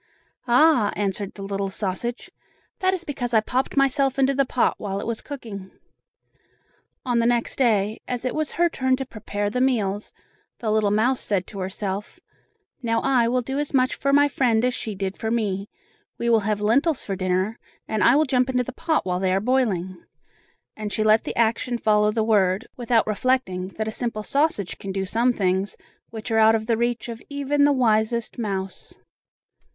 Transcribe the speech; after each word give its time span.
"Ah!" 0.47 0.91
answered 0.95 1.35
the 1.35 1.43
little 1.43 1.69
sausage, 1.69 2.31
"that 2.79 2.91
is 2.91 3.03
because 3.03 3.35
I 3.35 3.39
popped 3.39 3.77
myself 3.77 4.17
into 4.17 4.33
the 4.33 4.45
pot 4.47 4.73
while 4.79 4.99
it 4.99 5.05
was 5.05 5.21
cooking." 5.21 5.69
On 7.05 7.19
the 7.19 7.27
next 7.27 7.57
day, 7.57 7.99
as 8.07 8.25
it 8.25 8.33
was 8.33 8.53
her 8.53 8.67
turn 8.67 8.95
to 8.95 9.05
prepare 9.05 9.51
the 9.51 9.61
meals, 9.61 10.11
the 10.57 10.71
little 10.71 10.89
mouse 10.89 11.19
said 11.21 11.45
to 11.45 11.59
herself: 11.59 12.19
"Now 12.81 12.99
I 13.01 13.27
will 13.27 13.43
do 13.43 13.59
as 13.59 13.75
much 13.75 13.93
for 13.93 14.11
my 14.11 14.27
friend 14.27 14.65
as 14.65 14.73
she 14.73 14.95
did 14.95 15.19
for 15.19 15.29
me; 15.29 15.69
we 16.17 16.31
will 16.31 16.39
have 16.39 16.61
lentils 16.61 17.03
for 17.03 17.15
dinner, 17.15 17.59
and 17.87 18.03
I 18.03 18.15
will 18.15 18.25
jump 18.25 18.49
into 18.49 18.63
the 18.63 18.73
pot 18.73 19.05
while 19.05 19.19
they 19.19 19.31
are 19.31 19.39
boiling," 19.39 20.03
and 20.75 20.91
she 20.91 21.03
let 21.03 21.25
the 21.25 21.35
action 21.35 21.77
follow 21.77 22.11
the 22.11 22.23
word, 22.23 22.65
without 22.75 23.05
reflecting 23.05 23.67
that 23.77 23.87
a 23.87 23.91
simple 23.91 24.23
sausage 24.23 24.79
can 24.79 24.91
do 24.91 25.05
some 25.05 25.31
things 25.31 25.77
which 26.09 26.31
are 26.31 26.39
out 26.39 26.55
of 26.55 26.65
the 26.65 26.75
reach 26.75 27.07
of 27.07 27.21
even 27.29 27.65
the 27.65 27.71
wisest 27.71 28.39
mouse. 28.39 28.97